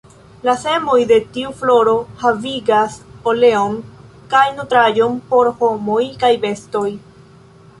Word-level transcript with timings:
La 0.45 0.53
semoj 0.59 0.95
de 1.09 1.17
tiu 1.35 1.51
floro 1.59 1.93
havigas 2.23 2.95
oleon 3.33 3.75
kaj 4.33 4.43
nutraĵon 4.61 5.21
por 5.35 5.53
homoj 5.61 6.03
kaj 6.25 6.33
bestoj. 6.47 6.87